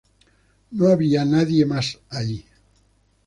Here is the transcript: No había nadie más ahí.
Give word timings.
No 0.71 0.87
había 0.87 1.25
nadie 1.25 1.63
más 1.67 1.99
ahí. 2.09 2.43